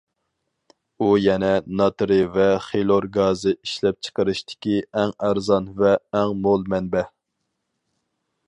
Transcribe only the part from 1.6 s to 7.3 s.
ناترىي ۋە خىلور گازى ئىشلەپچىقىرىشتىكى ئەڭ ئەرزان ۋە ئەڭ مول مەنبە.